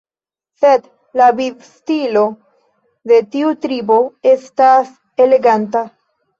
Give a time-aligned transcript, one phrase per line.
[0.61, 0.87] Sed
[1.21, 2.25] la vivstilo
[3.13, 4.01] de tiu tribo
[4.35, 4.93] estas
[5.31, 5.89] eleganta.